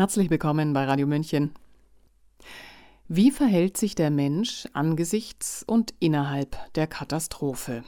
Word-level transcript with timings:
Herzlich 0.00 0.30
willkommen 0.30 0.72
bei 0.72 0.86
Radio 0.86 1.06
München. 1.06 1.52
Wie 3.06 3.30
verhält 3.30 3.76
sich 3.76 3.94
der 3.94 4.10
Mensch 4.10 4.66
angesichts 4.72 5.62
und 5.62 5.92
innerhalb 5.98 6.56
der 6.72 6.86
Katastrophe? 6.86 7.84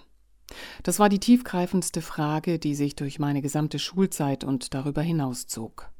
Das 0.83 0.99
war 0.99 1.09
die 1.09 1.21
tiefgreifendste 1.21 2.03
Frage, 2.03 2.59
die 2.59 2.75
sich 2.75 2.97
durch 2.97 3.19
meine 3.19 3.41
gesamte 3.41 3.79
Schulzeit 3.79 4.45
und 4.45 4.75
darüber 4.75 5.01
hinaus 5.01 5.47
zog. 5.47 5.91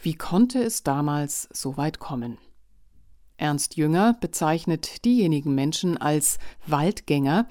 Wie 0.00 0.14
konnte 0.14 0.62
es 0.62 0.84
damals 0.84 1.48
so 1.52 1.76
weit 1.76 1.98
kommen? 1.98 2.38
Ernst 3.36 3.76
Jünger 3.76 4.14
bezeichnet 4.20 5.04
diejenigen 5.04 5.56
Menschen 5.56 5.96
als 5.96 6.38
Waldgänger, 6.68 7.48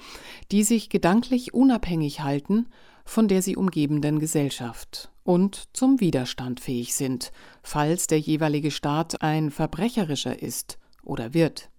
die 0.54 0.64
sich 0.64 0.88
gedanklich 0.88 1.54
unabhängig 1.54 2.22
halten 2.22 2.68
von 3.06 3.28
der 3.28 3.42
sie 3.42 3.56
umgebenden 3.56 4.20
Gesellschaft 4.20 5.12
und 5.24 5.70
zum 5.74 6.00
Widerstand 6.00 6.60
fähig 6.60 6.96
sind, 6.96 7.32
falls 7.64 8.08
der 8.08 8.20
jeweilige 8.20 8.72
Staat 8.72 9.22
ein 9.22 9.52
verbrecherischer 9.52 10.42
ist 10.42 10.78
oder 11.04 11.34
wird. 11.34 11.70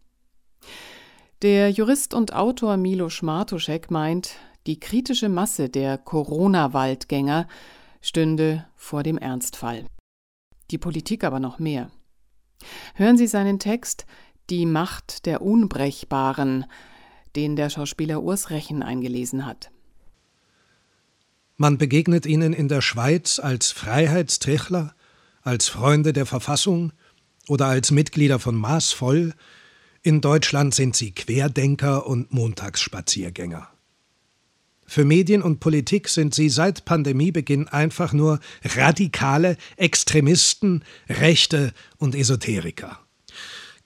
Der 1.42 1.70
Jurist 1.70 2.14
und 2.14 2.32
Autor 2.32 2.76
Milo 2.76 3.10
Schmartuschek 3.10 3.90
meint, 3.90 4.36
die 4.66 4.80
kritische 4.80 5.28
Masse 5.28 5.68
der 5.68 5.98
Corona-Waldgänger 5.98 7.46
stünde 8.00 8.66
vor 8.74 9.02
dem 9.02 9.18
Ernstfall. 9.18 9.84
Die 10.70 10.78
Politik 10.78 11.24
aber 11.24 11.38
noch 11.38 11.58
mehr. 11.58 11.90
Hören 12.94 13.16
Sie 13.16 13.26
seinen 13.26 13.58
Text 13.58 14.06
Die 14.48 14.66
Macht 14.66 15.26
der 15.26 15.42
Unbrechbaren, 15.42 16.64
den 17.36 17.54
der 17.54 17.68
Schauspieler 17.68 18.22
Urs 18.22 18.50
Rechen 18.50 18.82
eingelesen 18.82 19.44
hat. 19.44 19.70
Man 21.56 21.78
begegnet 21.78 22.26
ihnen 22.26 22.52
in 22.52 22.68
der 22.68 22.82
Schweiz 22.82 23.38
als 23.38 23.70
Freiheitstrichler, 23.70 24.94
als 25.42 25.68
Freunde 25.68 26.12
der 26.12 26.26
Verfassung 26.26 26.92
oder 27.48 27.66
als 27.66 27.90
Mitglieder 27.90 28.38
von 28.38 28.56
Maßvoll, 28.56 29.34
in 30.02 30.20
Deutschland 30.20 30.74
sind 30.74 30.94
sie 30.94 31.12
Querdenker 31.12 32.06
und 32.06 32.32
Montagsspaziergänger. 32.32 33.68
Für 34.86 35.04
Medien 35.04 35.42
und 35.42 35.58
Politik 35.58 36.08
sind 36.08 36.32
sie 36.32 36.48
seit 36.48 36.84
Pandemiebeginn 36.84 37.66
einfach 37.66 38.12
nur 38.12 38.38
radikale 38.62 39.56
Extremisten, 39.76 40.84
Rechte 41.08 41.72
und 41.96 42.14
Esoteriker. 42.14 43.00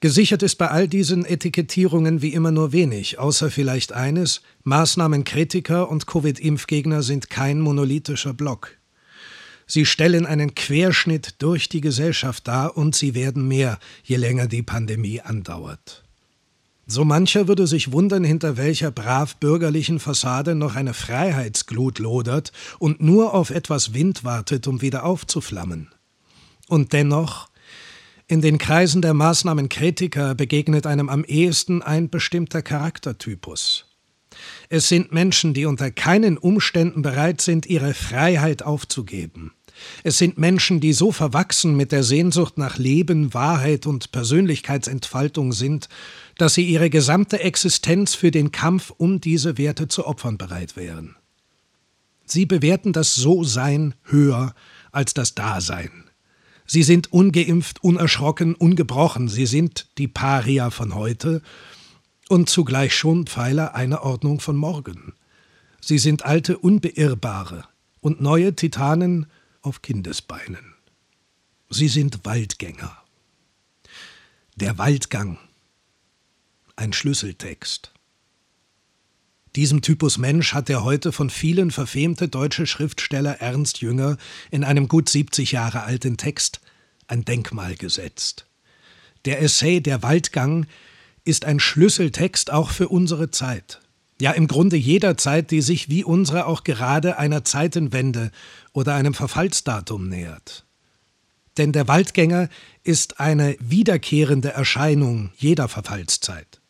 Gesichert 0.01 0.41
ist 0.41 0.55
bei 0.55 0.67
all 0.67 0.87
diesen 0.87 1.25
Etikettierungen 1.25 2.23
wie 2.23 2.33
immer 2.33 2.49
nur 2.49 2.71
wenig, 2.71 3.19
außer 3.19 3.51
vielleicht 3.51 3.93
eines, 3.93 4.41
Maßnahmenkritiker 4.63 5.89
und 5.89 6.07
Covid-Impfgegner 6.07 7.03
sind 7.03 7.29
kein 7.29 7.61
monolithischer 7.61 8.33
Block. 8.33 8.77
Sie 9.67 9.85
stellen 9.85 10.25
einen 10.25 10.55
Querschnitt 10.55 11.35
durch 11.37 11.69
die 11.69 11.81
Gesellschaft 11.81 12.47
dar 12.47 12.77
und 12.77 12.95
sie 12.95 13.13
werden 13.13 13.47
mehr, 13.47 13.77
je 14.03 14.15
länger 14.15 14.47
die 14.47 14.63
Pandemie 14.63 15.21
andauert. 15.21 16.03
So 16.87 17.05
mancher 17.05 17.47
würde 17.47 17.67
sich 17.67 17.91
wundern, 17.91 18.23
hinter 18.23 18.57
welcher 18.57 18.89
brav 18.89 19.35
bürgerlichen 19.35 19.99
Fassade 19.99 20.55
noch 20.55 20.75
eine 20.75 20.95
Freiheitsglut 20.95 21.99
lodert 21.99 22.51
und 22.79 23.03
nur 23.03 23.35
auf 23.35 23.51
etwas 23.51 23.93
Wind 23.93 24.23
wartet, 24.23 24.67
um 24.67 24.81
wieder 24.81 25.05
aufzuflammen. 25.05 25.89
Und 26.67 26.91
dennoch, 26.91 27.50
in 28.31 28.39
den 28.39 28.57
Kreisen 28.57 29.01
der 29.01 29.13
Maßnahmenkritiker 29.13 30.35
begegnet 30.35 30.87
einem 30.87 31.09
am 31.09 31.25
ehesten 31.25 31.81
ein 31.81 32.09
bestimmter 32.09 32.61
Charaktertypus. 32.61 33.87
Es 34.69 34.87
sind 34.87 35.11
Menschen, 35.11 35.53
die 35.53 35.65
unter 35.65 35.91
keinen 35.91 36.37
Umständen 36.37 37.01
bereit 37.01 37.41
sind, 37.41 37.65
ihre 37.65 37.93
Freiheit 37.93 38.63
aufzugeben. 38.63 39.51
Es 40.05 40.17
sind 40.17 40.37
Menschen, 40.37 40.79
die 40.79 40.93
so 40.93 41.11
verwachsen 41.11 41.75
mit 41.75 41.91
der 41.91 42.03
Sehnsucht 42.03 42.57
nach 42.57 42.77
Leben, 42.77 43.33
Wahrheit 43.33 43.85
und 43.85 44.13
Persönlichkeitsentfaltung 44.13 45.51
sind, 45.51 45.89
dass 46.37 46.53
sie 46.53 46.63
ihre 46.63 46.89
gesamte 46.89 47.41
Existenz 47.41 48.15
für 48.15 48.31
den 48.31 48.53
Kampf 48.53 48.93
um 48.95 49.19
diese 49.19 49.57
Werte 49.57 49.89
zu 49.89 50.07
opfern 50.07 50.37
bereit 50.37 50.77
wären. 50.77 51.17
Sie 52.23 52.45
bewerten 52.45 52.93
das 52.93 53.13
So-Sein 53.13 53.93
höher 54.05 54.55
als 54.93 55.13
das 55.13 55.35
Dasein. 55.35 56.10
Sie 56.73 56.83
sind 56.83 57.11
ungeimpft, 57.11 57.83
unerschrocken, 57.83 58.55
ungebrochen, 58.55 59.27
sie 59.27 59.45
sind 59.45 59.89
die 59.97 60.07
Paria 60.07 60.69
von 60.69 60.95
heute 60.95 61.41
und 62.29 62.49
zugleich 62.49 62.95
schon 62.95 63.27
Pfeiler 63.27 63.75
einer 63.75 64.03
Ordnung 64.03 64.39
von 64.39 64.55
morgen. 64.55 65.11
Sie 65.81 65.97
sind 65.97 66.23
alte 66.23 66.57
Unbeirrbare 66.57 67.65
und 67.99 68.21
neue 68.21 68.55
Titanen 68.55 69.25
auf 69.61 69.81
Kindesbeinen. 69.81 70.73
Sie 71.69 71.89
sind 71.89 72.23
Waldgänger. 72.23 73.03
Der 74.55 74.77
Waldgang. 74.77 75.39
Ein 76.77 76.93
Schlüsseltext. 76.93 77.91
Diesem 79.55 79.81
Typus 79.81 80.17
Mensch 80.17 80.53
hat 80.53 80.69
der 80.69 80.83
heute 80.83 81.11
von 81.11 81.29
vielen 81.29 81.71
verfemte 81.71 82.27
deutsche 82.27 82.65
Schriftsteller 82.65 83.41
Ernst 83.41 83.81
Jünger 83.81 84.17
in 84.49 84.63
einem 84.63 84.87
gut 84.87 85.09
70 85.09 85.51
Jahre 85.51 85.83
alten 85.83 86.17
Text 86.17 86.61
ein 87.07 87.25
Denkmal 87.25 87.75
gesetzt. 87.75 88.45
Der 89.25 89.41
Essay 89.41 89.81
Der 89.81 90.03
Waldgang 90.03 90.67
ist 91.25 91.45
ein 91.45 91.59
Schlüsseltext 91.59 92.51
auch 92.51 92.69
für 92.69 92.87
unsere 92.87 93.29
Zeit 93.31 93.81
ja 94.21 94.31
im 94.31 94.47
Grunde 94.47 94.77
jeder 94.77 95.17
Zeit, 95.17 95.51
die 95.51 95.61
sich 95.61 95.89
wie 95.89 96.03
unsere 96.03 96.45
auch 96.45 96.63
gerade 96.63 97.17
einer 97.17 97.43
Zeitenwende 97.43 98.31
oder 98.71 98.93
einem 98.93 99.15
Verfallsdatum 99.15 100.07
nähert. 100.07 100.63
Denn 101.57 101.73
der 101.73 101.87
Waldgänger 101.87 102.47
ist 102.83 103.19
eine 103.19 103.57
wiederkehrende 103.59 104.53
Erscheinung 104.53 105.31
jeder 105.35 105.67
Verfallszeit. 105.67 106.60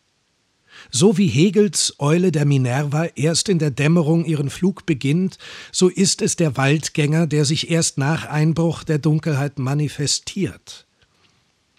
So 0.92 1.18
wie 1.18 1.28
Hegels 1.28 1.96
Eule 2.00 2.34
der 2.34 2.46
Minerva 2.46 3.06
erst 3.16 3.48
in 3.48 3.60
der 3.60 3.72
Dämmerung 3.72 4.26
ihren 4.26 4.50
Flug 4.50 4.86
beginnt, 4.86 5.38
so 5.72 5.88
ist 5.88 6.22
es 6.22 6.36
der 6.36 6.58
Waldgänger, 6.58 7.28
der 7.28 7.46
sich 7.46 7.72
erst 7.72 7.98
nach 7.98 8.26
Einbruch 8.26 8.84
der 8.84 9.00
Dunkelheit 9.00 9.58
manifestiert. 9.58 10.86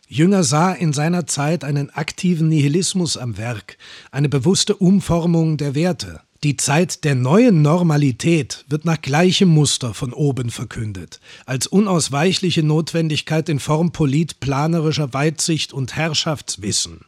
Jünger 0.08 0.44
sah 0.44 0.72
in 0.72 0.94
seiner 0.94 1.26
Zeit 1.26 1.62
einen 1.62 1.90
aktiven 1.90 2.48
Nihilismus 2.48 3.18
am 3.18 3.36
Werk, 3.36 3.76
eine 4.10 4.30
bewusste 4.30 4.76
Umformung 4.76 5.58
der 5.58 5.74
Werte. 5.74 6.20
Die 6.42 6.56
Zeit 6.56 7.04
der 7.04 7.14
neuen 7.14 7.62
Normalität 7.62 8.64
wird 8.68 8.84
nach 8.84 9.00
gleichem 9.00 9.48
Muster 9.48 9.94
von 9.94 10.12
oben 10.12 10.50
verkündet, 10.50 11.20
als 11.46 11.66
unausweichliche 11.66 12.62
Notwendigkeit 12.62 13.48
in 13.48 13.60
Form 13.60 13.92
politplanerischer 13.92 15.14
Weitsicht 15.14 15.72
und 15.72 15.96
Herrschaftswissen. 15.96 17.02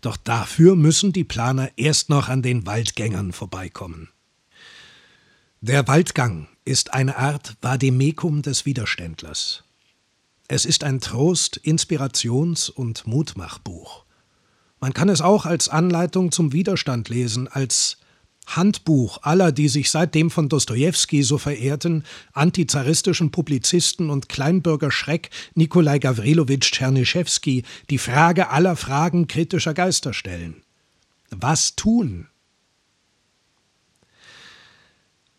Doch 0.00 0.16
dafür 0.16 0.76
müssen 0.76 1.12
die 1.12 1.24
Planer 1.24 1.70
erst 1.76 2.08
noch 2.08 2.28
an 2.28 2.42
den 2.42 2.66
Waldgängern 2.66 3.32
vorbeikommen. 3.32 4.08
Der 5.60 5.88
Waldgang 5.88 6.48
ist 6.64 6.94
eine 6.94 7.16
Art 7.16 7.56
Vademecum 7.62 8.42
des 8.42 8.64
Widerständlers. 8.64 9.64
Es 10.46 10.64
ist 10.64 10.84
ein 10.84 11.00
Trost-, 11.00 11.60
Inspirations- 11.64 12.70
und 12.70 13.06
Mutmachbuch. 13.06 14.04
Man 14.80 14.94
kann 14.94 15.08
es 15.08 15.20
auch 15.20 15.46
als 15.46 15.68
Anleitung 15.68 16.30
zum 16.30 16.52
Widerstand 16.52 17.08
lesen, 17.08 17.48
als 17.48 17.98
Handbuch 18.56 19.20
aller, 19.22 19.52
die 19.52 19.68
sich 19.68 19.90
seit 19.90 20.14
dem 20.14 20.30
von 20.30 20.48
Dostojewski 20.48 21.22
so 21.22 21.38
verehrten 21.38 22.04
antizaristischen 22.32 23.30
Publizisten 23.30 24.10
und 24.10 24.28
Kleinbürgerschreck 24.28 25.30
Nikolai 25.54 25.98
Gawrilowitsch 25.98 26.72
Tschernischewski 26.72 27.64
die 27.90 27.98
Frage 27.98 28.50
aller 28.50 28.76
Fragen 28.76 29.26
kritischer 29.26 29.74
Geister 29.74 30.12
stellen. 30.12 30.62
Was 31.30 31.76
tun? 31.76 32.28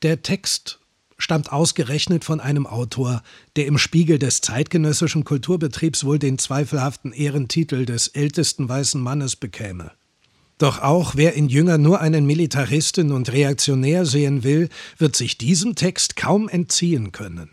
Der 0.02 0.22
Text 0.22 0.80
stammt 1.18 1.52
ausgerechnet 1.52 2.24
von 2.24 2.40
einem 2.40 2.66
Autor, 2.66 3.22
der 3.58 3.66
im 3.66 3.78
Spiegel 3.78 4.18
des 4.18 4.40
zeitgenössischen 4.42 5.26
Kulturbetriebs 5.26 6.06
wohl 6.06 6.18
den 6.18 6.38
zweifelhaften 6.38 7.12
Ehrentitel 7.12 7.86
des 7.86 8.08
ältesten 8.08 8.70
weißen 8.70 9.02
Mannes 9.02 9.36
bekäme. 9.36 9.92
Doch 10.60 10.82
auch 10.82 11.16
wer 11.16 11.34
in 11.36 11.48
Jünger 11.48 11.78
nur 11.78 12.02
einen 12.02 12.26
Militaristen 12.26 13.14
und 13.14 13.32
Reaktionär 13.32 14.06
sehen 14.06 14.44
will, 14.44 14.68
wird 14.98 15.16
sich 15.16 15.38
diesem 15.38 15.76
Text 15.76 16.18
kaum 16.18 16.50
entziehen 16.50 17.14
können. 17.14 17.50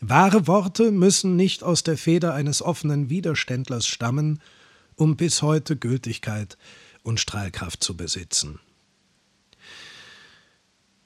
Wahre 0.00 0.46
Worte 0.46 0.92
müssen 0.92 1.36
nicht 1.36 1.62
aus 1.62 1.82
der 1.82 1.96
Feder 1.96 2.34
eines 2.34 2.62
offenen 2.62 3.08
Widerständlers 3.08 3.86
stammen, 3.86 4.40
um 4.96 5.16
bis 5.16 5.40
heute 5.40 5.76
Gültigkeit 5.76 6.58
und 7.02 7.20
Strahlkraft 7.20 7.82
zu 7.82 7.96
besitzen. 7.96 8.60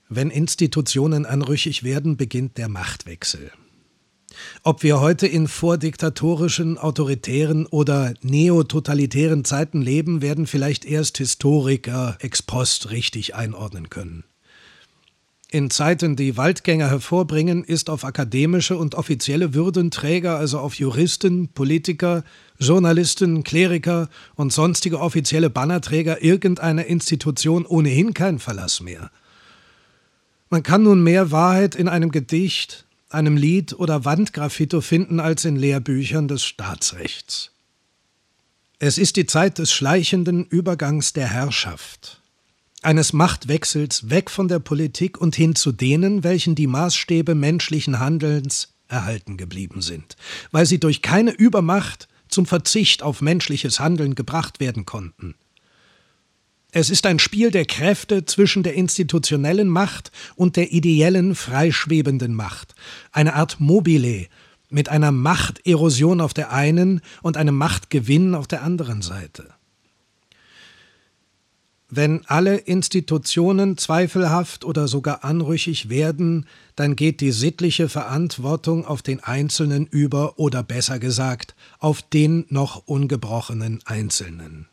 Wenn 0.09 0.31
Institutionen 0.31 1.27
anrüchig 1.27 1.85
werden, 1.85 2.17
beginnt 2.17 2.59
der 2.59 2.69
Machtwechsel. 2.69 3.53
Ob 4.62 4.82
wir 4.82 5.00
heute 5.00 5.26
in 5.26 5.49
vordiktatorischen, 5.49 6.79
autoritären 6.79 7.67
oder 7.67 8.14
neototalitären 8.23 9.44
Zeiten 9.44 9.82
leben, 9.82 10.23
werden 10.23 10.46
vielleicht 10.46 10.85
erst 10.85 11.19
Historiker 11.19 12.17
ex 12.20 12.43
post 12.43 12.91
richtig 12.91 13.35
einordnen 13.35 13.91
können. 13.91 14.25
in 15.55 15.70
Zeiten, 15.70 16.17
die 16.17 16.37
Waldgänger 16.37 16.91
hervorbringen, 16.91 17.62
ist 17.62 17.88
auf 17.88 18.05
akademische 18.05 18.76
und 18.76 18.96
offizielle 18.96 19.55
Würdenträger, 19.55 20.37
also 20.37 20.58
auf 20.58 20.75
Juristen, 20.75 21.46
Politiker, 21.46 22.25
Journalisten, 22.58 23.44
Kleriker 23.44 24.08
und 24.35 24.52
sonstige 24.52 24.99
offizielle 24.99 25.50
Bannerträger 25.50 26.25
irgendeiner 26.25 26.87
Institution 26.87 27.67
ohnehin 27.67 28.14
kein 28.14 28.41
Verlass 28.41 28.81
mehr. 28.81 29.12
Man 30.50 30.64
kann 30.64 30.82
nun 30.82 31.05
mehr 31.05 31.31
Wahrheit 31.31 31.76
in 31.76 31.87
einem 31.87 32.11
Gedicht, 32.11 32.85
einem 33.15 33.37
Lied 33.37 33.73
oder 33.73 34.05
Wandgraffito 34.05 34.81
finden 34.81 35.21
als 35.21 35.45
in 35.45 35.57
Lehrbüchern 35.57 36.29
des 36.29 36.45
Staatsrechts. 36.45 37.53
Es 38.79 38.99
ist 38.99 39.17
die 39.17 39.27
Zeit 39.27 39.59
des 39.59 39.73
schleichenden 39.73 40.45
Übergangs 40.45 41.15
der 41.15 41.29
Herrschaft 41.29 42.21
eines 42.85 43.13
Machtwechsels 43.13 44.11
weg 44.11 44.31
von 44.31 44.49
der 44.49 44.59
Politik 44.59 45.19
und 45.19 45.35
hin 45.35 45.55
zu 45.55 45.73
denen, 45.73 46.23
welchen 46.23 46.55
die 46.55 46.67
Maßstäbe 46.67 47.35
menschlichen 47.35 47.99
Handelns 47.99 48.75
erhalten 48.89 49.37
geblieben 49.37 49.81
sind, 49.81 50.17
weil 50.53 50.67
sie 50.67 50.79
durch 50.79 51.03
keine 51.03 51.33
Übermacht 51.33 52.09
zum 52.29 52.47
Verzicht 52.47 53.03
auf 53.03 53.23
menschliches 53.23 53.81
Handeln 53.81 54.15
gebracht 54.15 54.61
werden 54.61 54.85
konnten. 54.85 55.35
Es 56.76 56.91
ist 56.91 57.06
ein 57.06 57.21
Spiel 57.21 57.53
der 57.53 57.67
Kräfte 57.67 58.25
zwischen 58.25 58.65
der 58.65 58.75
institutionellen 58.75 59.69
Macht 59.69 60.11
und 60.35 60.56
der 60.56 60.73
ideellen, 60.73 61.37
freischwebenden 61.37 62.35
Macht, 62.35 62.75
eine 63.12 63.35
Art 63.35 63.61
Mobile 63.61 64.26
mit 64.71 64.88
einer 64.88 65.12
Machterosion 65.12 66.21
auf 66.21 66.35
der 66.35 66.50
einen 66.50 67.00
und 67.23 67.37
einem 67.37 67.56
Machtgewinn 67.56 68.35
auf 68.35 68.49
der 68.49 68.65
anderen 68.65 69.03
Seite. 69.03 69.55
Wenn 71.91 72.26
alle 72.26 72.56
Institutionen 72.56 73.79
zweifelhaft 73.79 74.65
oder 74.65 74.88
sogar 74.88 75.23
anrüchig 75.23 75.91
werden, 75.91 76.49
dann 76.75 76.97
geht 76.97 77.20
die 77.20 77.31
sittliche 77.31 77.88
Verantwortung 77.88 78.85
auf 78.85 79.00
den 79.00 79.23
Einzelnen 79.23 79.87
über 79.87 80.41
oder 80.41 80.65
besser 80.65 80.99
gesagt 80.99 81.55
auf 81.79 82.03
den 82.03 82.47
noch 82.49 82.88
ungebrochenen 82.88 83.79
Einzelnen. 83.85 84.67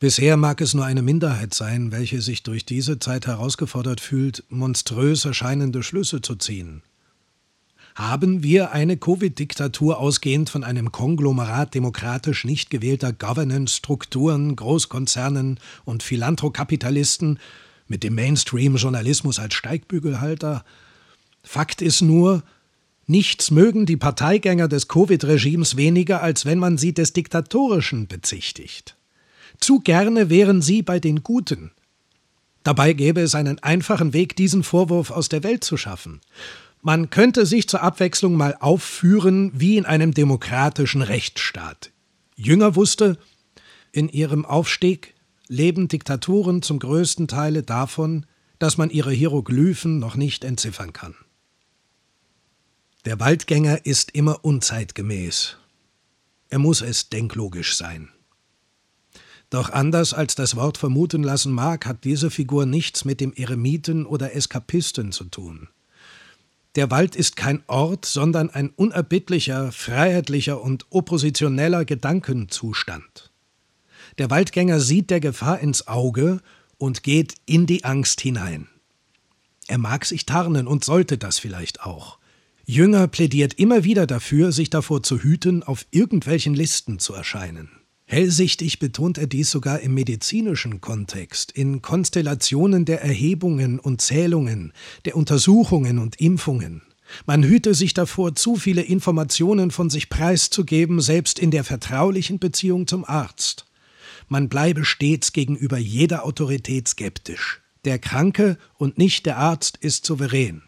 Bisher 0.00 0.36
mag 0.36 0.60
es 0.60 0.74
nur 0.74 0.84
eine 0.84 1.02
Minderheit 1.02 1.54
sein, 1.54 1.90
welche 1.90 2.22
sich 2.22 2.44
durch 2.44 2.64
diese 2.64 3.00
Zeit 3.00 3.26
herausgefordert 3.26 4.00
fühlt, 4.00 4.44
monströs 4.48 5.24
erscheinende 5.24 5.82
Schlüsse 5.82 6.22
zu 6.22 6.36
ziehen. 6.36 6.82
Haben 7.96 8.44
wir 8.44 8.70
eine 8.70 8.96
Covid-Diktatur 8.96 9.98
ausgehend 9.98 10.50
von 10.50 10.62
einem 10.62 10.92
Konglomerat 10.92 11.74
demokratisch 11.74 12.44
nicht 12.44 12.70
gewählter 12.70 13.12
Governance-Strukturen, 13.12 14.54
Großkonzernen 14.54 15.58
und 15.84 16.04
Philanthrokapitalisten 16.04 17.40
mit 17.88 18.04
dem 18.04 18.14
Mainstream-Journalismus 18.14 19.40
als 19.40 19.54
Steigbügelhalter? 19.54 20.64
Fakt 21.42 21.82
ist 21.82 22.02
nur, 22.02 22.44
nichts 23.08 23.50
mögen 23.50 23.84
die 23.84 23.96
Parteigänger 23.96 24.68
des 24.68 24.86
Covid-Regimes 24.86 25.76
weniger, 25.76 26.22
als 26.22 26.46
wenn 26.46 26.60
man 26.60 26.78
sie 26.78 26.92
des 26.94 27.14
Diktatorischen 27.14 28.06
bezichtigt. 28.06 28.97
Zu 29.60 29.80
gerne 29.80 30.30
wären 30.30 30.62
sie 30.62 30.82
bei 30.82 31.00
den 31.00 31.22
Guten. 31.22 31.72
Dabei 32.62 32.92
gäbe 32.92 33.20
es 33.20 33.34
einen 33.34 33.58
einfachen 33.62 34.12
Weg, 34.12 34.36
diesen 34.36 34.62
Vorwurf 34.62 35.10
aus 35.10 35.28
der 35.28 35.42
Welt 35.42 35.64
zu 35.64 35.76
schaffen. 35.76 36.20
Man 36.82 37.10
könnte 37.10 37.46
sich 37.46 37.68
zur 37.68 37.82
Abwechslung 37.82 38.34
mal 38.34 38.56
aufführen 38.60 39.50
wie 39.54 39.76
in 39.76 39.86
einem 39.86 40.14
demokratischen 40.14 41.02
Rechtsstaat. 41.02 41.90
Jünger 42.36 42.76
wusste, 42.76 43.18
in 43.90 44.08
ihrem 44.08 44.44
Aufstieg 44.44 45.14
leben 45.48 45.88
Diktaturen 45.88 46.62
zum 46.62 46.78
größten 46.78 47.26
Teile 47.26 47.62
davon, 47.62 48.26
dass 48.58 48.76
man 48.76 48.90
ihre 48.90 49.12
Hieroglyphen 49.12 49.98
noch 49.98 50.14
nicht 50.14 50.44
entziffern 50.44 50.92
kann. 50.92 51.14
Der 53.04 53.18
Waldgänger 53.18 53.86
ist 53.86 54.10
immer 54.10 54.44
unzeitgemäß. 54.44 55.56
Er 56.50 56.58
muss 56.58 56.82
es 56.82 57.08
denklogisch 57.08 57.76
sein. 57.76 58.10
Doch 59.50 59.70
anders 59.70 60.12
als 60.12 60.34
das 60.34 60.56
Wort 60.56 60.76
vermuten 60.76 61.22
lassen 61.22 61.52
mag, 61.52 61.86
hat 61.86 62.04
diese 62.04 62.30
Figur 62.30 62.66
nichts 62.66 63.04
mit 63.04 63.20
dem 63.20 63.32
Eremiten 63.32 64.04
oder 64.04 64.34
Eskapisten 64.34 65.10
zu 65.12 65.24
tun. 65.24 65.68
Der 66.74 66.90
Wald 66.90 67.16
ist 67.16 67.36
kein 67.36 67.62
Ort, 67.66 68.04
sondern 68.04 68.50
ein 68.50 68.70
unerbittlicher, 68.70 69.72
freiheitlicher 69.72 70.60
und 70.60 70.86
oppositioneller 70.90 71.84
Gedankenzustand. 71.84 73.30
Der 74.18 74.30
Waldgänger 74.30 74.80
sieht 74.80 75.10
der 75.10 75.20
Gefahr 75.20 75.60
ins 75.60 75.88
Auge 75.88 76.40
und 76.76 77.02
geht 77.02 77.34
in 77.46 77.66
die 77.66 77.84
Angst 77.84 78.20
hinein. 78.20 78.68
Er 79.66 79.78
mag 79.78 80.04
sich 80.04 80.26
tarnen 80.26 80.66
und 80.66 80.84
sollte 80.84 81.18
das 81.18 81.38
vielleicht 81.38 81.82
auch. 81.82 82.18
Jünger 82.64 83.08
plädiert 83.08 83.54
immer 83.54 83.84
wieder 83.84 84.06
dafür, 84.06 84.52
sich 84.52 84.70
davor 84.70 85.02
zu 85.02 85.18
hüten, 85.18 85.62
auf 85.62 85.86
irgendwelchen 85.90 86.54
Listen 86.54 86.98
zu 86.98 87.14
erscheinen. 87.14 87.70
Hellsichtig 88.10 88.78
betont 88.78 89.18
er 89.18 89.26
dies 89.26 89.50
sogar 89.50 89.80
im 89.80 89.92
medizinischen 89.92 90.80
Kontext, 90.80 91.52
in 91.52 91.82
Konstellationen 91.82 92.86
der 92.86 93.02
Erhebungen 93.02 93.78
und 93.78 94.00
Zählungen, 94.00 94.72
der 95.04 95.14
Untersuchungen 95.14 95.98
und 95.98 96.18
Impfungen. 96.18 96.80
Man 97.26 97.44
hüte 97.44 97.74
sich 97.74 97.92
davor, 97.92 98.34
zu 98.34 98.56
viele 98.56 98.80
Informationen 98.80 99.70
von 99.70 99.90
sich 99.90 100.08
preiszugeben, 100.08 101.02
selbst 101.02 101.38
in 101.38 101.50
der 101.50 101.64
vertraulichen 101.64 102.38
Beziehung 102.38 102.86
zum 102.86 103.04
Arzt. 103.04 103.66
Man 104.26 104.48
bleibe 104.48 104.86
stets 104.86 105.34
gegenüber 105.34 105.76
jeder 105.76 106.24
Autorität 106.24 106.88
skeptisch. 106.88 107.60
Der 107.84 107.98
Kranke 107.98 108.56
und 108.78 108.96
nicht 108.96 109.26
der 109.26 109.36
Arzt 109.36 109.76
ist 109.76 110.06
souverän. 110.06 110.62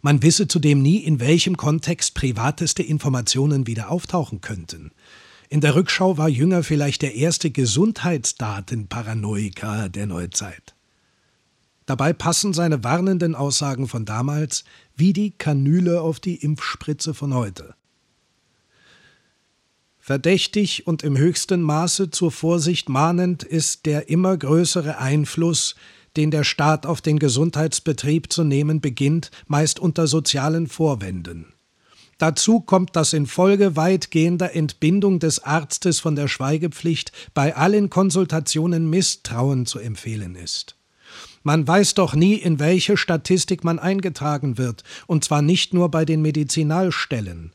Man 0.00 0.22
wisse 0.22 0.48
zudem 0.48 0.80
nie, 0.80 1.04
in 1.04 1.20
welchem 1.20 1.58
Kontext 1.58 2.14
privateste 2.14 2.82
Informationen 2.82 3.66
wieder 3.66 3.90
auftauchen 3.90 4.40
könnten. 4.40 4.92
In 5.52 5.60
der 5.60 5.74
Rückschau 5.74 6.16
war 6.16 6.28
Jünger 6.28 6.62
vielleicht 6.62 7.02
der 7.02 7.16
erste 7.16 7.50
Gesundheitsdatenparanoiker 7.50 9.88
der 9.88 10.06
Neuzeit. 10.06 10.76
Dabei 11.86 12.12
passen 12.12 12.52
seine 12.52 12.84
warnenden 12.84 13.34
Aussagen 13.34 13.88
von 13.88 14.04
damals 14.04 14.62
wie 14.94 15.12
die 15.12 15.32
Kanüle 15.32 16.02
auf 16.02 16.20
die 16.20 16.36
Impfspritze 16.36 17.14
von 17.14 17.34
heute. 17.34 17.74
Verdächtig 19.98 20.86
und 20.86 21.02
im 21.02 21.18
höchsten 21.18 21.62
Maße 21.62 22.12
zur 22.12 22.30
Vorsicht 22.30 22.88
mahnend 22.88 23.42
ist 23.42 23.86
der 23.86 24.08
immer 24.08 24.36
größere 24.36 24.98
Einfluss, 24.98 25.74
den 26.16 26.30
der 26.30 26.44
Staat 26.44 26.86
auf 26.86 27.00
den 27.00 27.18
Gesundheitsbetrieb 27.18 28.32
zu 28.32 28.44
nehmen 28.44 28.80
beginnt, 28.80 29.32
meist 29.48 29.80
unter 29.80 30.06
sozialen 30.06 30.68
Vorwänden. 30.68 31.52
Dazu 32.20 32.60
kommt, 32.60 32.96
dass 32.96 33.14
infolge 33.14 33.76
weitgehender 33.76 34.54
Entbindung 34.54 35.20
des 35.20 35.42
Arztes 35.42 36.00
von 36.00 36.16
der 36.16 36.28
Schweigepflicht 36.28 37.12
bei 37.32 37.56
allen 37.56 37.88
Konsultationen 37.88 38.90
Misstrauen 38.90 39.64
zu 39.64 39.78
empfehlen 39.78 40.34
ist. 40.34 40.76
Man 41.44 41.66
weiß 41.66 41.94
doch 41.94 42.14
nie, 42.14 42.34
in 42.34 42.58
welche 42.58 42.98
Statistik 42.98 43.64
man 43.64 43.78
eingetragen 43.78 44.58
wird, 44.58 44.84
und 45.06 45.24
zwar 45.24 45.40
nicht 45.40 45.72
nur 45.72 45.90
bei 45.90 46.04
den 46.04 46.20
Medizinalstellen. 46.20 47.54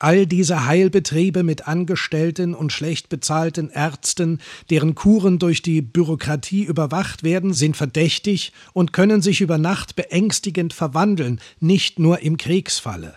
All 0.00 0.26
diese 0.26 0.66
Heilbetriebe 0.66 1.44
mit 1.44 1.68
Angestellten 1.68 2.52
und 2.52 2.72
schlecht 2.72 3.08
bezahlten 3.08 3.70
Ärzten, 3.70 4.40
deren 4.70 4.96
Kuren 4.96 5.38
durch 5.38 5.62
die 5.62 5.82
Bürokratie 5.82 6.64
überwacht 6.64 7.22
werden, 7.22 7.52
sind 7.52 7.76
verdächtig 7.76 8.52
und 8.72 8.92
können 8.92 9.22
sich 9.22 9.40
über 9.40 9.56
Nacht 9.56 9.94
beängstigend 9.94 10.72
verwandeln, 10.72 11.40
nicht 11.60 12.00
nur 12.00 12.18
im 12.22 12.38
Kriegsfalle 12.38 13.14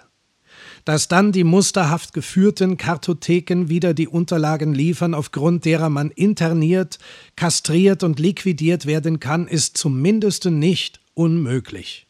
dass 0.88 1.10
dann 1.10 1.34
die 1.34 1.44
musterhaft 1.44 2.13
geführten 2.13 2.77
Kartotheken 2.77 3.67
wieder 3.67 3.94
die 3.94 4.08
Unterlagen 4.08 4.74
liefern, 4.74 5.13
aufgrund 5.13 5.65
derer 5.65 5.89
man 5.89 6.12
interniert, 6.12 6.98
kastriert 7.36 8.03
und 8.03 8.20
liquidiert 8.20 8.86
werden 8.86 9.20
kann, 9.20 9.50
ist 9.50 9.77
zumindest 9.77 10.46
nicht 10.46 11.01
unmöglich. 11.13 12.08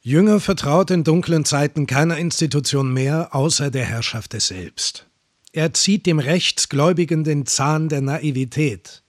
Jünger 0.00 0.40
vertraut 0.40 0.90
in 0.90 1.04
dunklen 1.04 1.44
Zeiten 1.44 1.86
keiner 1.86 2.16
Institution 2.16 2.90
mehr 2.90 3.34
außer 3.34 3.70
der 3.70 3.84
Herrschaft 3.84 4.32
des 4.32 4.46
Selbst. 4.46 5.06
Er 5.52 5.74
zieht 5.74 6.06
dem 6.06 6.18
Rechtsgläubigen 6.18 7.24
den 7.24 7.44
Zahn 7.44 7.90
der 7.90 8.00
Naivität. 8.00 9.03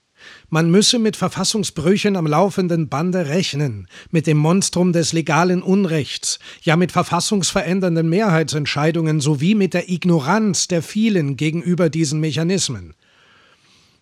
Man 0.56 0.70
müsse 0.70 0.98
mit 0.98 1.18
Verfassungsbrüchen 1.18 2.16
am 2.16 2.26
laufenden 2.26 2.88
Bande 2.88 3.28
rechnen, 3.28 3.88
mit 4.10 4.26
dem 4.26 4.38
Monstrum 4.38 4.94
des 4.94 5.12
legalen 5.12 5.62
Unrechts, 5.62 6.38
ja 6.62 6.76
mit 6.76 6.92
verfassungsverändernden 6.92 8.08
Mehrheitsentscheidungen 8.08 9.20
sowie 9.20 9.54
mit 9.54 9.74
der 9.74 9.90
Ignoranz 9.90 10.66
der 10.66 10.80
vielen 10.80 11.36
gegenüber 11.36 11.90
diesen 11.90 12.20
Mechanismen. 12.20 12.94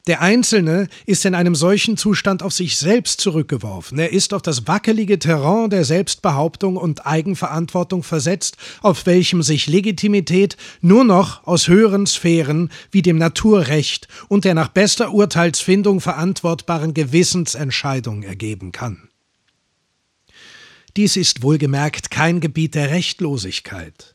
Der 0.07 0.21
Einzelne 0.21 0.89
ist 1.07 1.25
in 1.25 1.35
einem 1.35 1.55
solchen 1.55 1.97
Zustand 1.97 2.43
auf 2.43 2.53
sich 2.53 2.77
selbst 2.77 3.23
zurückgeworfen. 3.23 3.99
Er 3.99 4.13
ist 4.13 4.35
auf 4.35 4.43
das 4.43 4.67
wackelige 4.67 5.19
Terrain 5.19 5.71
der 5.71 5.87
Selbstbehauptung 5.87 6.77
und 6.77 7.07
Eigenverantwortung 7.07 8.03
versetzt, 8.03 8.59
auf 8.83 9.07
welchem 9.07 9.43
sich 9.43 9.67
Legitimität 9.67 10.59
nur 10.83 11.05
noch 11.05 11.47
aus 11.47 11.69
höheren 11.69 12.07
Sphären 12.07 12.71
wie 12.91 13.01
dem 13.01 13.17
Naturrecht 13.17 14.09
und 14.29 14.45
der 14.45 14.53
nach 14.53 14.69
bester 14.69 15.15
Urteilsfindung 15.15 16.03
verantwortbaren 16.03 16.93
Gewissensentscheidung 16.93 18.25
ergeben 18.25 18.73
kann. 18.73 19.09
Dies 20.99 21.17
ist 21.17 21.43
wohlgemerkt 21.43 22.11
kein 22.11 22.41
Gebiet 22.41 22.75
der 22.75 22.91
Rechtlosigkeit. 22.91 24.14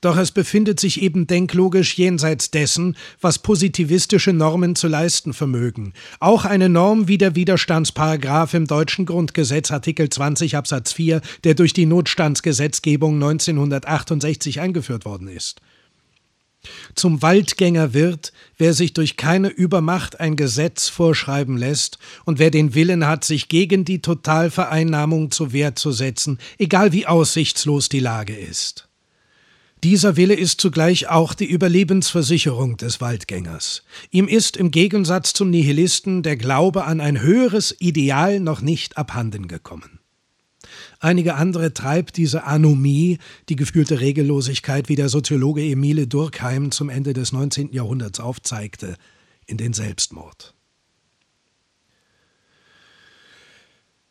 Doch 0.00 0.16
es 0.16 0.30
befindet 0.30 0.80
sich 0.80 1.02
eben 1.02 1.26
denklogisch 1.26 1.96
jenseits 1.96 2.50
dessen, 2.50 2.96
was 3.20 3.38
positivistische 3.38 4.32
Normen 4.32 4.76
zu 4.76 4.88
leisten 4.88 5.32
vermögen. 5.32 5.92
Auch 6.20 6.44
eine 6.44 6.68
Norm 6.68 7.08
wie 7.08 7.18
der 7.18 7.34
Widerstandsparagraph 7.34 8.54
im 8.54 8.66
deutschen 8.66 9.06
Grundgesetz 9.06 9.70
Artikel 9.70 10.08
20 10.08 10.56
Absatz 10.56 10.92
4, 10.92 11.20
der 11.44 11.54
durch 11.54 11.72
die 11.72 11.86
Notstandsgesetzgebung 11.86 13.14
1968 13.14 14.60
eingeführt 14.60 15.04
worden 15.04 15.28
ist. 15.28 15.60
Zum 16.94 17.22
Waldgänger 17.22 17.92
wird, 17.92 18.32
wer 18.56 18.72
sich 18.72 18.92
durch 18.92 19.16
keine 19.16 19.48
Übermacht 19.48 20.20
ein 20.20 20.36
Gesetz 20.36 20.88
vorschreiben 20.88 21.56
lässt 21.56 21.98
und 22.24 22.38
wer 22.38 22.50
den 22.50 22.74
Willen 22.74 23.06
hat, 23.06 23.24
sich 23.24 23.48
gegen 23.48 23.84
die 23.84 24.00
Totalvereinnahmung 24.00 25.30
zur 25.30 25.52
Wehr 25.52 25.74
zu 25.74 25.92
setzen, 25.92 26.38
egal 26.58 26.92
wie 26.92 27.06
aussichtslos 27.06 27.88
die 27.88 28.00
Lage 28.00 28.36
ist. 28.36 28.83
Dieser 29.84 30.16
Wille 30.16 30.32
ist 30.32 30.62
zugleich 30.62 31.08
auch 31.08 31.34
die 31.34 31.44
Überlebensversicherung 31.44 32.78
des 32.78 33.02
Waldgängers. 33.02 33.82
Ihm 34.10 34.28
ist 34.28 34.56
im 34.56 34.70
Gegensatz 34.70 35.34
zum 35.34 35.50
Nihilisten 35.50 36.22
der 36.22 36.38
Glaube 36.38 36.86
an 36.86 37.02
ein 37.02 37.20
höheres 37.20 37.76
Ideal 37.80 38.40
noch 38.40 38.62
nicht 38.62 38.96
abhanden 38.96 39.46
gekommen. 39.46 40.00
Einige 41.00 41.34
andere 41.34 41.74
treibt 41.74 42.16
diese 42.16 42.44
Anomie, 42.44 43.18
die 43.50 43.56
gefühlte 43.56 44.00
Regellosigkeit, 44.00 44.88
wie 44.88 44.96
der 44.96 45.10
Soziologe 45.10 45.60
Emile 45.62 46.06
Durkheim 46.06 46.70
zum 46.70 46.88
Ende 46.88 47.12
des 47.12 47.32
19. 47.32 47.74
Jahrhunderts 47.74 48.20
aufzeigte, 48.20 48.96
in 49.44 49.58
den 49.58 49.74
Selbstmord. 49.74 50.54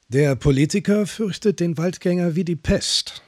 Der 0.07 0.35
Politiker 0.35 1.07
fürchtet 1.07 1.59
den 1.59 1.79
Waldgänger 1.79 2.35
wie 2.35 2.43
die 2.45 2.55
Pest. 2.55 3.23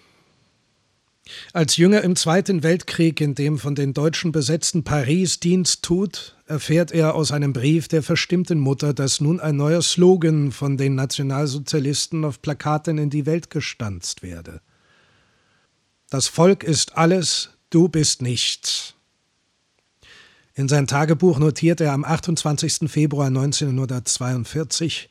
Als 1.53 1.77
Jünger 1.77 2.01
im 2.01 2.15
Zweiten 2.15 2.61
Weltkrieg, 2.61 3.19
in 3.19 3.33
dem 3.33 3.57
von 3.57 3.73
den 3.73 3.93
Deutschen 3.93 4.31
besetzten 4.31 4.83
Paris 4.83 5.39
Dienst 5.39 5.81
tut, 5.83 6.35
erfährt 6.45 6.91
er 6.91 7.15
aus 7.15 7.31
einem 7.31 7.51
Brief 7.51 7.87
der 7.87 8.03
verstimmten 8.03 8.59
Mutter, 8.59 8.93
dass 8.93 9.21
nun 9.21 9.39
ein 9.39 9.55
neuer 9.55 9.81
Slogan 9.81 10.51
von 10.51 10.77
den 10.77 10.93
Nationalsozialisten 10.93 12.25
auf 12.25 12.41
Plakaten 12.41 12.99
in 12.99 13.09
die 13.09 13.25
Welt 13.25 13.49
gestanzt 13.49 14.21
werde. 14.21 14.61
Das 16.09 16.27
Volk 16.27 16.63
ist 16.63 16.95
alles, 16.95 17.49
du 17.71 17.89
bist 17.89 18.21
nichts. 18.21 18.93
In 20.53 20.69
sein 20.69 20.85
Tagebuch 20.85 21.39
notiert 21.39 21.81
er 21.81 21.91
am 21.93 22.05
28. 22.05 22.89
Februar 22.89 23.27
1942 23.27 25.09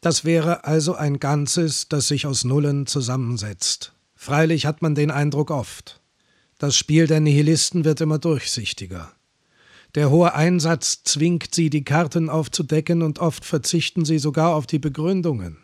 Das 0.00 0.24
wäre 0.24 0.64
also 0.64 0.94
ein 0.94 1.20
Ganzes, 1.20 1.88
das 1.88 2.08
sich 2.08 2.26
aus 2.26 2.44
Nullen 2.44 2.86
zusammensetzt. 2.86 3.92
Freilich 4.22 4.66
hat 4.66 4.82
man 4.82 4.94
den 4.94 5.10
Eindruck 5.10 5.50
oft. 5.50 6.02
Das 6.58 6.76
Spiel 6.76 7.06
der 7.06 7.20
Nihilisten 7.20 7.86
wird 7.86 8.02
immer 8.02 8.18
durchsichtiger. 8.18 9.10
Der 9.94 10.10
hohe 10.10 10.34
Einsatz 10.34 11.02
zwingt 11.04 11.54
sie, 11.54 11.70
die 11.70 11.84
Karten 11.84 12.28
aufzudecken, 12.28 13.00
und 13.00 13.18
oft 13.18 13.46
verzichten 13.46 14.04
sie 14.04 14.18
sogar 14.18 14.54
auf 14.54 14.66
die 14.66 14.78
Begründungen. 14.78 15.56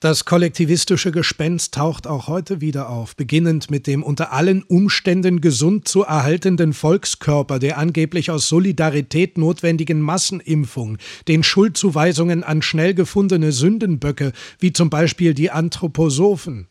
Das 0.00 0.24
kollektivistische 0.24 1.12
Gespenst 1.12 1.74
taucht 1.74 2.06
auch 2.06 2.26
heute 2.26 2.62
wieder 2.62 2.88
auf, 2.88 3.14
beginnend 3.16 3.70
mit 3.70 3.86
dem 3.86 4.02
unter 4.02 4.32
allen 4.32 4.62
Umständen 4.62 5.42
gesund 5.42 5.88
zu 5.88 6.04
erhaltenden 6.04 6.72
Volkskörper, 6.72 7.58
der 7.58 7.76
angeblich 7.76 8.30
aus 8.30 8.48
Solidarität 8.48 9.36
notwendigen 9.36 10.00
Massenimpfung, 10.00 10.96
den 11.28 11.42
Schuldzuweisungen 11.42 12.42
an 12.44 12.62
schnell 12.62 12.94
gefundene 12.94 13.52
Sündenböcke, 13.52 14.32
wie 14.58 14.72
zum 14.72 14.88
Beispiel 14.88 15.34
die 15.34 15.50
Anthroposophen. 15.50 16.68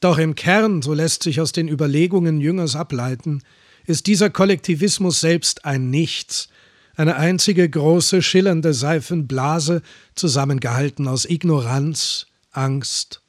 Doch 0.00 0.18
im 0.18 0.34
Kern, 0.34 0.82
so 0.82 0.94
lässt 0.94 1.22
sich 1.22 1.40
aus 1.40 1.52
den 1.52 1.68
Überlegungen 1.68 2.40
Jüngers 2.40 2.74
ableiten, 2.74 3.44
ist 3.86 4.08
dieser 4.08 4.28
Kollektivismus 4.28 5.20
selbst 5.20 5.64
ein 5.64 5.90
Nichts, 5.90 6.48
eine 6.96 7.16
einzige 7.16 7.68
große 7.68 8.22
schillernde 8.22 8.74
Seifenblase, 8.74 9.82
zusammengehalten 10.14 11.08
aus 11.08 11.24
Ignoranz, 11.24 12.26
Angst 12.50 13.22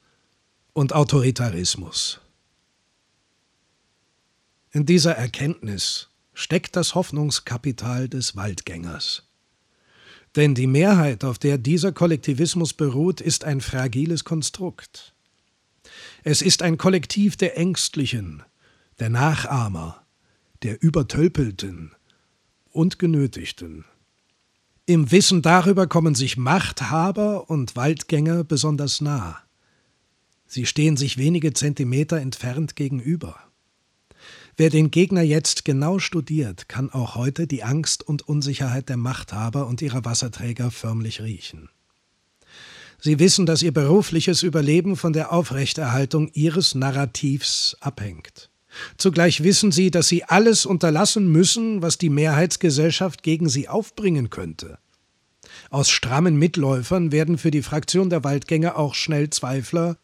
und 0.72 0.92
Autoritarismus. 0.92 2.20
In 4.72 4.86
dieser 4.86 5.12
Erkenntnis 5.16 6.08
steckt 6.34 6.76
das 6.76 6.94
Hoffnungskapital 6.94 8.08
des 8.08 8.36
Waldgängers. 8.36 9.22
Denn 10.36 10.54
die 10.54 10.66
Mehrheit, 10.66 11.22
auf 11.22 11.38
der 11.38 11.58
dieser 11.58 11.92
Kollektivismus 11.92 12.72
beruht, 12.72 13.20
ist 13.20 13.44
ein 13.44 13.60
fragiles 13.60 14.24
Konstrukt. 14.24 15.14
Es 16.24 16.42
ist 16.42 16.62
ein 16.62 16.76
Kollektiv 16.76 17.36
der 17.36 17.56
Ängstlichen, 17.56 18.42
der 18.98 19.10
Nachahmer, 19.10 20.04
der 20.62 20.82
Übertölpelten, 20.82 21.92
und 22.74 22.98
Genötigten. 22.98 23.84
Im 24.86 25.10
Wissen 25.10 25.40
darüber 25.40 25.86
kommen 25.86 26.14
sich 26.14 26.36
Machthaber 26.36 27.48
und 27.48 27.76
Waldgänger 27.76 28.44
besonders 28.44 29.00
nah. 29.00 29.38
Sie 30.46 30.66
stehen 30.66 30.96
sich 30.96 31.16
wenige 31.16 31.54
Zentimeter 31.54 32.18
entfernt 32.18 32.76
gegenüber. 32.76 33.38
Wer 34.56 34.70
den 34.70 34.90
Gegner 34.90 35.22
jetzt 35.22 35.64
genau 35.64 35.98
studiert, 35.98 36.68
kann 36.68 36.90
auch 36.90 37.14
heute 37.14 37.46
die 37.46 37.64
Angst 37.64 38.06
und 38.06 38.28
Unsicherheit 38.28 38.88
der 38.88 38.96
Machthaber 38.96 39.66
und 39.66 39.80
ihrer 39.82 40.04
Wasserträger 40.04 40.70
förmlich 40.70 41.22
riechen. 41.22 41.70
Sie 43.00 43.18
wissen, 43.18 43.46
dass 43.46 43.62
ihr 43.62 43.72
berufliches 43.72 44.42
Überleben 44.42 44.96
von 44.96 45.12
der 45.12 45.32
Aufrechterhaltung 45.32 46.30
ihres 46.34 46.74
Narrativs 46.74 47.76
abhängt. 47.80 48.50
Zugleich 48.96 49.42
wissen 49.42 49.72
sie, 49.72 49.90
dass 49.90 50.08
sie 50.08 50.24
alles 50.24 50.66
unterlassen 50.66 51.30
müssen, 51.30 51.82
was 51.82 51.98
die 51.98 52.10
Mehrheitsgesellschaft 52.10 53.22
gegen 53.22 53.48
sie 53.48 53.68
aufbringen 53.68 54.30
könnte. 54.30 54.78
Aus 55.70 55.90
strammen 55.90 56.36
Mitläufern 56.36 57.12
werden 57.12 57.38
für 57.38 57.50
die 57.50 57.62
Fraktion 57.62 58.10
der 58.10 58.24
Waldgänger 58.24 58.76
auch 58.76 58.94
schnell 58.94 59.30
Zweifler 59.30 59.96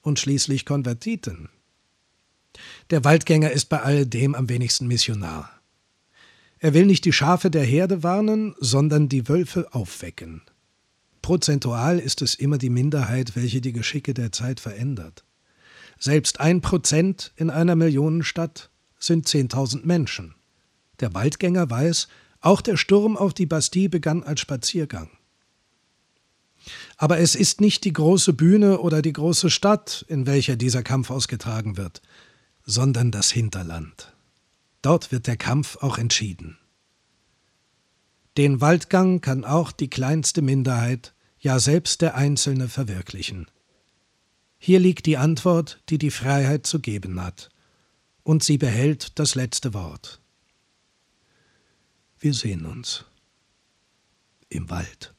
und 0.00 0.18
schließlich 0.18 0.64
Konvertiten. 0.64 1.48
Der 2.90 3.04
Waldgänger 3.04 3.50
ist 3.50 3.66
bei 3.66 3.80
alledem 3.80 4.34
am 4.34 4.48
wenigsten 4.48 4.86
Missionar. 4.86 5.50
Er 6.58 6.74
will 6.74 6.86
nicht 6.86 7.04
die 7.04 7.12
Schafe 7.12 7.50
der 7.50 7.64
Herde 7.64 8.02
warnen, 8.02 8.54
sondern 8.60 9.08
die 9.08 9.28
Wölfe 9.28 9.72
aufwecken. 9.72 10.42
Prozentual 11.20 11.98
ist 11.98 12.22
es 12.22 12.34
immer 12.34 12.58
die 12.58 12.70
Minderheit, 12.70 13.34
welche 13.36 13.60
die 13.60 13.72
Geschicke 13.72 14.14
der 14.14 14.32
Zeit 14.32 14.60
verändert. 14.60 15.24
Selbst 16.02 16.40
ein 16.40 16.62
Prozent 16.62 17.30
in 17.36 17.48
einer 17.48 17.76
Millionenstadt 17.76 18.70
sind 18.98 19.28
10.000 19.28 19.86
Menschen. 19.86 20.34
Der 20.98 21.14
Waldgänger 21.14 21.70
weiß, 21.70 22.08
auch 22.40 22.60
der 22.60 22.76
Sturm 22.76 23.16
auf 23.16 23.34
die 23.34 23.46
Bastille 23.46 23.88
begann 23.88 24.24
als 24.24 24.40
Spaziergang. 24.40 25.10
Aber 26.96 27.20
es 27.20 27.36
ist 27.36 27.60
nicht 27.60 27.84
die 27.84 27.92
große 27.92 28.32
Bühne 28.32 28.80
oder 28.80 29.00
die 29.00 29.12
große 29.12 29.48
Stadt, 29.48 30.04
in 30.08 30.26
welcher 30.26 30.56
dieser 30.56 30.82
Kampf 30.82 31.08
ausgetragen 31.12 31.76
wird, 31.76 32.02
sondern 32.64 33.12
das 33.12 33.30
Hinterland. 33.30 34.12
Dort 34.82 35.12
wird 35.12 35.28
der 35.28 35.36
Kampf 35.36 35.76
auch 35.82 35.98
entschieden. 35.98 36.58
Den 38.36 38.60
Waldgang 38.60 39.20
kann 39.20 39.44
auch 39.44 39.70
die 39.70 39.88
kleinste 39.88 40.42
Minderheit, 40.42 41.14
ja 41.38 41.60
selbst 41.60 42.00
der 42.00 42.16
Einzelne 42.16 42.68
verwirklichen. 42.68 43.46
Hier 44.64 44.78
liegt 44.78 45.06
die 45.06 45.16
Antwort, 45.16 45.82
die 45.88 45.98
die 45.98 46.12
Freiheit 46.12 46.68
zu 46.68 46.78
geben 46.78 47.20
hat. 47.20 47.48
Und 48.22 48.44
sie 48.44 48.58
behält 48.58 49.18
das 49.18 49.34
letzte 49.34 49.74
Wort. 49.74 50.20
Wir 52.20 52.32
sehen 52.32 52.64
uns 52.64 53.04
im 54.48 54.70
Wald. 54.70 55.16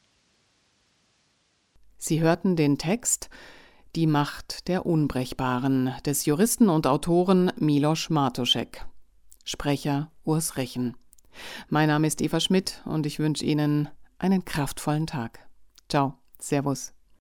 Sie 1.98 2.22
hörten 2.22 2.56
den 2.56 2.78
Text 2.78 3.28
Die 3.94 4.06
Macht 4.06 4.66
der 4.66 4.86
Unbrechbaren 4.86 5.92
des 6.06 6.24
Juristen 6.24 6.70
und 6.70 6.86
Autoren 6.86 7.52
Milos 7.58 8.08
Martuschek. 8.08 8.86
Sprecher 9.44 10.10
Urs 10.24 10.56
Rechen. 10.56 10.96
Mein 11.68 11.88
Name 11.88 12.06
ist 12.06 12.22
Eva 12.22 12.40
Schmidt 12.40 12.80
und 12.86 13.04
ich 13.04 13.18
wünsche 13.18 13.44
Ihnen 13.44 13.90
einen 14.16 14.46
kraftvollen 14.46 15.06
Tag. 15.06 15.46
Ciao, 15.90 16.14
Servus. 16.38 16.94